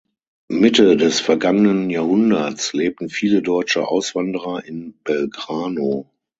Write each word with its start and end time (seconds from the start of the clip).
Mitte 0.47 0.97
des 0.97 1.19
vergangenen 1.19 1.91
Jahrhunderts 1.91 2.73
lebten 2.73 3.07
viele 3.09 3.43
deutsche 3.43 3.87
Auswanderer 3.87 4.65
in 4.65 4.95
Belgrano. 5.03 6.09